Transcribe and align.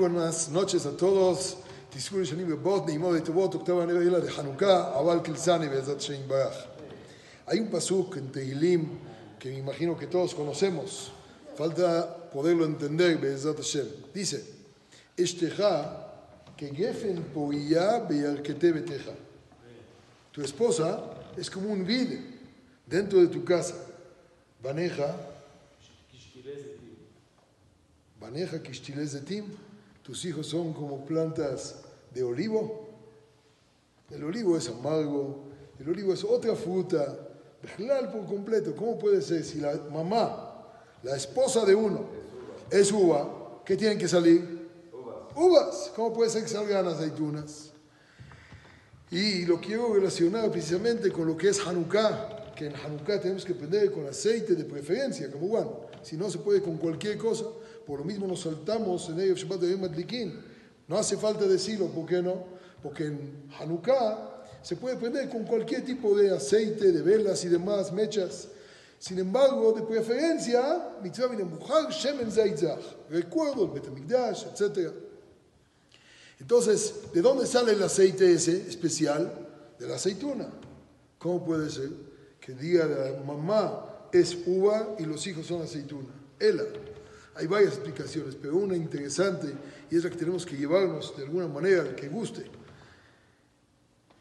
buenas 0.00 0.48
noches 0.48 0.86
a 0.86 0.96
todos. 0.96 1.58
Shanim 1.94 2.48
Bebot, 2.48 2.86
Neimod 2.86 3.16
de 3.16 3.20
Tobot, 3.20 3.54
octava 3.54 3.84
nevela 3.84 4.18
de 4.18 4.30
Hanukkah, 4.30 4.96
Aval 4.96 5.22
Kilzani, 5.22 5.68
Bezat 5.68 6.00
Shein 6.00 6.26
Baraj. 6.26 6.56
Hay 7.46 7.60
un 7.60 7.68
pasuk 7.68 8.16
en 8.16 8.32
Tehilim 8.32 8.88
que 9.38 9.50
me 9.50 9.58
imagino 9.58 9.98
que 9.98 10.06
todos 10.06 10.34
conocemos. 10.34 11.12
Falta 11.54 12.30
poderlo 12.32 12.64
entender, 12.64 13.18
Bezat 13.18 13.58
Hashem. 13.58 13.86
Dice, 14.14 14.42
Eshteja, 15.18 16.06
que 16.56 16.68
gefen 16.74 17.22
poía 17.34 17.98
beyarkete 17.98 18.72
beteja. 18.72 19.12
Tu 20.32 20.40
esposa 20.40 20.98
es 21.36 21.50
como 21.50 21.68
un 21.68 21.84
vid 21.84 22.20
dentro 22.86 23.20
de 23.20 23.26
tu 23.26 23.44
casa. 23.44 23.74
Baneja, 24.62 25.14
Baneja 28.18 28.62
Kishtilez 28.62 29.12
Zetim, 29.12 29.44
tus 30.02 30.24
hijos 30.24 30.46
son 30.46 30.72
como 30.72 31.04
plantas 31.04 31.82
de 32.12 32.22
olivo. 32.22 32.88
El 34.10 34.24
olivo 34.24 34.56
es 34.56 34.68
amargo, 34.68 35.44
el 35.78 35.88
olivo 35.88 36.12
es 36.12 36.24
otra 36.24 36.54
fruta, 36.56 37.28
vegetal 37.62 38.10
por 38.10 38.26
completo. 38.26 38.74
¿Cómo 38.74 38.98
puede 38.98 39.22
ser 39.22 39.44
si 39.44 39.60
la 39.60 39.74
mamá, 39.92 40.64
la 41.02 41.16
esposa 41.16 41.64
de 41.64 41.74
uno, 41.74 42.04
es 42.70 42.90
uva, 42.92 43.62
¿qué 43.64 43.76
tienen 43.76 43.98
que 43.98 44.08
salir? 44.08 44.60
Uvas. 45.36 45.92
¿Cómo 45.94 46.12
puede 46.12 46.30
ser 46.30 46.42
que 46.42 46.48
salgan 46.48 46.86
aceitunas? 46.86 47.70
Y 49.10 49.44
lo 49.44 49.60
quiero 49.60 49.92
relacionar 49.94 50.50
precisamente 50.50 51.10
con 51.10 51.26
lo 51.26 51.36
que 51.36 51.48
es 51.48 51.60
Hanukkah, 51.66 52.54
que 52.54 52.66
en 52.66 52.76
Hanukkah 52.76 53.20
tenemos 53.20 53.44
que 53.44 53.54
prender 53.54 53.90
con 53.90 54.06
aceite 54.06 54.54
de 54.54 54.64
preferencia, 54.64 55.30
como 55.30 55.48
bueno, 55.48 55.80
si 56.02 56.16
no 56.16 56.30
se 56.30 56.38
puede 56.38 56.62
con 56.62 56.76
cualquier 56.76 57.18
cosa. 57.18 57.44
Por 57.90 57.98
lo 57.98 58.04
mismo 58.04 58.28
nos 58.28 58.42
saltamos 58.42 59.08
en 59.08 59.18
el 59.18 59.34
Shabbat 59.34 59.62
de 59.62 59.76
Madlikin. 59.76 60.40
No 60.86 60.96
hace 60.96 61.16
falta 61.16 61.44
decirlo, 61.44 61.88
¿por 61.88 62.06
qué 62.06 62.22
no? 62.22 62.44
Porque 62.80 63.06
en 63.06 63.50
Hanukkah 63.58 64.44
se 64.62 64.76
puede 64.76 64.94
prender 64.94 65.28
con 65.28 65.42
cualquier 65.42 65.84
tipo 65.84 66.16
de 66.16 66.30
aceite, 66.30 66.92
de 66.92 67.02
velas 67.02 67.44
y 67.44 67.48
demás, 67.48 67.92
mechas. 67.92 68.46
Sin 68.96 69.18
embargo, 69.18 69.72
de 69.72 69.82
preferencia, 69.82 70.98
mitzvah 71.02 71.90
shemen 71.90 72.28
recuerdo 73.08 73.64
el 73.64 73.70
Betamigdash, 73.72 74.44
etc. 74.54 74.92
Entonces, 76.38 76.94
¿de 77.12 77.20
dónde 77.20 77.44
sale 77.44 77.72
el 77.72 77.82
aceite 77.82 78.32
ese 78.32 78.68
especial? 78.68 79.48
De 79.80 79.88
la 79.88 79.96
aceituna. 79.96 80.48
¿Cómo 81.18 81.44
puede 81.44 81.68
ser 81.68 81.90
que 82.40 82.52
diga 82.52 82.86
la 82.86 83.20
mamá 83.24 84.06
es 84.12 84.38
uva 84.46 84.94
y 84.96 85.06
los 85.06 85.26
hijos 85.26 85.44
son 85.46 85.62
aceituna? 85.62 86.14
Ela. 86.38 86.62
Hay 87.40 87.46
varias 87.46 87.72
explicaciones, 87.72 88.34
pero 88.34 88.58
una 88.58 88.76
interesante 88.76 89.50
y 89.90 89.96
es 89.96 90.04
la 90.04 90.10
que 90.10 90.16
tenemos 90.16 90.44
que 90.44 90.58
llevarnos 90.58 91.16
de 91.16 91.22
alguna 91.22 91.48
manera, 91.48 91.80
al 91.80 91.94
que 91.94 92.06
guste. 92.06 92.44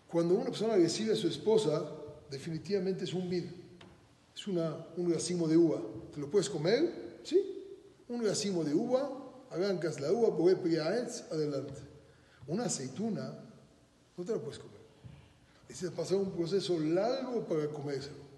Cuando 0.09 0.35
una 0.35 0.45
persona 0.45 0.77
recibe 0.77 1.11
a 1.11 1.15
su 1.17 1.27
esposa, 1.27 1.83
definitivamente 2.31 3.03
es 3.03 3.13
un 3.13 3.29
vid, 3.29 3.43
es 4.33 4.47
una, 4.47 4.87
un 4.95 5.13
racimo 5.13 5.49
de 5.49 5.57
uva. 5.57 5.81
¿Te 6.13 6.21
lo 6.21 6.31
puedes 6.31 6.49
comer? 6.49 7.19
Sí. 7.23 7.43
Un 8.07 8.23
racimo 8.23 8.63
de 8.63 8.73
uva, 8.73 9.11
arrancas 9.51 9.99
la 9.99 10.13
uva, 10.13 10.37
por 10.37 10.49
adelante. 10.49 11.73
Una 12.47 12.63
aceituna, 12.63 13.37
no 14.15 14.23
te 14.23 14.31
la 14.31 14.39
puedes 14.39 14.59
comer. 14.59 14.79
Necesitas 15.67 15.93
pasar 15.93 16.17
un 16.19 16.31
proceso 16.31 16.79
largo 16.79 17.45
para 17.45 17.67
comérselo. 17.67 18.29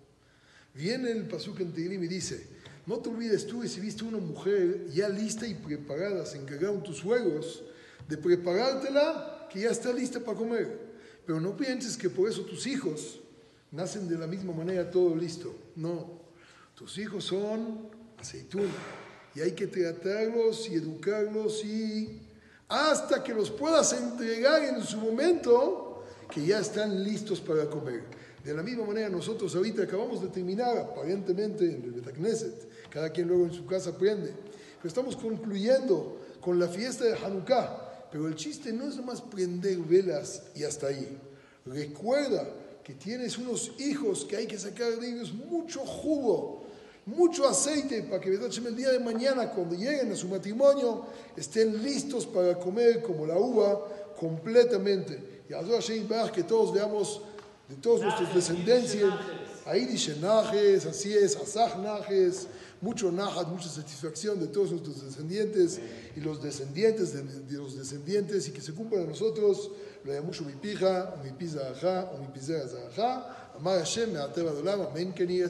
Viene 0.74 1.12
el 1.12 1.28
Pasuk 1.28 1.60
en 1.60 1.74
Tigrim 1.74 2.04
y 2.04 2.08
dice, 2.08 2.48
no 2.86 2.98
te 2.98 3.10
olvides 3.10 3.46
tú, 3.46 3.68
si 3.68 3.80
viste 3.80 4.04
una 4.04 4.18
mujer 4.18 4.88
ya 4.90 5.10
lista 5.10 5.46
y 5.46 5.54
preparada, 5.54 6.26
se 6.26 6.38
encargaron 6.38 6.82
tus 6.82 6.98
suegros 6.98 7.64
de 8.08 8.18
preparártela, 8.18 9.48
que 9.52 9.62
ya 9.62 9.70
está 9.70 9.92
lista 9.94 10.20
para 10.20 10.38
comer. 10.38 10.92
Pero 11.26 11.40
no 11.40 11.56
pienses 11.56 11.96
que 11.96 12.10
por 12.10 12.30
eso 12.30 12.42
tus 12.42 12.66
hijos 12.68 13.20
nacen 13.72 14.08
de 14.08 14.18
la 14.18 14.28
misma 14.28 14.54
manera, 14.54 14.90
todo 14.90 15.16
listo. 15.16 15.56
No, 15.76 16.20
tus 16.76 16.98
hijos 16.98 17.26
son 17.26 17.90
aceituna 18.18 18.72
y 19.36 19.42
hay 19.42 19.52
que 19.52 19.68
tratarlos 19.68 20.70
y 20.70 20.76
educarlos 20.76 21.64
y 21.64 22.20
hasta 22.68 23.24
que 23.24 23.34
los 23.34 23.50
puedas 23.52 23.94
entregar 23.94 24.64
en 24.64 24.82
su 24.84 24.98
momento 24.98 26.06
que 26.30 26.46
ya 26.46 26.60
están 26.60 27.04
listos 27.04 27.42
para 27.42 27.70
comer. 27.70 28.04
De 28.44 28.54
la 28.54 28.64
misma 28.64 28.86
manera, 28.86 29.08
nosotros 29.10 29.56
ahorita 29.56 29.84
acabamos 29.84 30.22
de 30.22 30.30
terminar, 30.30 30.78
aparentemente, 30.78 31.66
en 31.66 31.84
el 31.84 31.92
Betacneset, 31.92 32.90
cada 32.90 33.12
quien 33.12 33.28
luego 33.28 33.46
en 33.46 33.54
su 33.54 33.66
casa 33.66 33.92
aprende, 33.92 34.34
pero 34.78 34.88
estamos 34.88 35.16
concluyendo 35.16 36.18
con 36.40 36.60
la 36.60 36.68
fiesta 36.68 37.06
de 37.06 37.14
Hanukkah. 37.14 38.10
Pero 38.12 38.28
el 38.28 38.36
chiste 38.36 38.74
no 38.74 38.90
es 38.90 38.98
nomás 38.98 39.22
prender 39.22 39.78
velas 39.78 40.44
y 40.54 40.64
hasta 40.64 40.88
ahí. 40.88 41.18
Recuerda 41.66 42.46
que 42.84 42.94
tienes 42.94 43.38
unos 43.38 43.72
hijos 43.80 44.26
que 44.26 44.36
hay 44.36 44.48
que 44.48 44.58
sacar 44.58 44.92
de 44.98 45.12
ellos 45.12 45.34
mucho 45.34 45.80
jugo, 45.82 46.64
mucho 47.06 47.48
aceite 47.48 48.04
para 48.04 48.20
que 48.20 48.30
el 48.30 48.76
día 48.76 48.92
de 48.92 49.00
mañana, 49.00 49.50
cuando 49.52 49.76
lleguen 49.76 50.12
a 50.12 50.16
su 50.16 50.28
matrimonio, 50.28 51.06
estén 51.38 51.82
listos 51.82 52.26
para 52.26 52.60
comer 52.60 53.02
como 53.02 53.26
la 53.26 53.38
uva 53.38 54.14
completamente. 54.20 55.44
Y 55.50 55.54
a 55.54 55.62
que 56.32 56.44
todos 56.44 56.74
veamos 56.74 57.22
de 57.72 57.78
todos 57.78 58.02
nuestros 58.02 58.34
descendencias. 58.36 59.14
Ahí 59.66 59.86
dice 59.86 60.18
Najes, 60.20 60.86
así 60.86 61.14
es, 61.14 61.38
Asaj 61.38 61.78
Najes, 61.78 62.48
mucho 62.82 63.12
Najas, 63.12 63.48
mucha 63.48 63.70
satisfacción 63.70 64.40
de 64.40 64.48
todos 64.48 64.72
nuestros 64.72 65.04
descendientes 65.06 65.80
y 66.16 66.20
los 66.20 66.44
descendientes 66.44 67.14
de, 67.14 67.24
de 67.24 67.58
los 67.58 67.78
descendientes 67.78 68.48
y 68.50 68.52
que 68.52 68.62
se 68.62 68.74
cumpla 68.74 69.02
a 69.02 69.06
nosotros. 69.06 69.72
Lo 70.04 70.12
de 70.12 70.22
mucho 70.22 70.44
mi 70.44 70.54
pija, 70.54 71.16
mi 71.24 71.32
pisa 71.32 71.60
ajá, 71.70 72.12
o 72.14 72.18
mi 72.18 72.28
pisa 72.28 72.56
ajá, 72.90 73.52
amar 73.56 73.78
Hashem, 73.78 74.12
me 74.12 74.20
ateva 74.20 74.52
de 74.52 74.72
amén, 74.72 75.14
que 75.14 75.26
ni 75.26 75.42